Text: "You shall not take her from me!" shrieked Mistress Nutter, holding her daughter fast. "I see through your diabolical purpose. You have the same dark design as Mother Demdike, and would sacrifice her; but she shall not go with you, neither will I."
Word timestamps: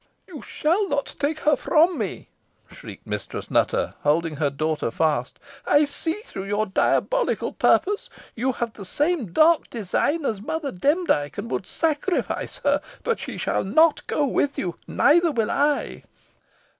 "You 0.25 0.41
shall 0.41 0.89
not 0.89 1.13
take 1.19 1.41
her 1.41 1.55
from 1.55 1.99
me!" 1.99 2.27
shrieked 2.71 3.05
Mistress 3.05 3.51
Nutter, 3.51 3.93
holding 4.01 4.37
her 4.37 4.49
daughter 4.49 4.89
fast. 4.89 5.37
"I 5.67 5.85
see 5.85 6.19
through 6.25 6.45
your 6.45 6.65
diabolical 6.65 7.53
purpose. 7.53 8.09
You 8.35 8.53
have 8.53 8.73
the 8.73 8.83
same 8.83 9.31
dark 9.31 9.69
design 9.69 10.25
as 10.25 10.41
Mother 10.41 10.71
Demdike, 10.71 11.37
and 11.37 11.51
would 11.51 11.67
sacrifice 11.67 12.61
her; 12.63 12.81
but 13.03 13.19
she 13.19 13.37
shall 13.37 13.63
not 13.63 14.07
go 14.07 14.25
with 14.25 14.57
you, 14.57 14.79
neither 14.87 15.31
will 15.31 15.51
I." 15.51 16.01